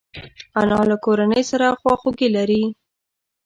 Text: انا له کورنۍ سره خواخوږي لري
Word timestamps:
انا 0.61 0.79
له 0.89 0.95
کورنۍ 1.05 1.43
سره 1.51 1.67
خواخوږي 1.79 2.27
لري 2.37 2.63